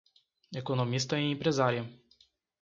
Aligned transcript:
Economista 0.51 1.15
e 1.19 1.29
empresária 1.31 1.87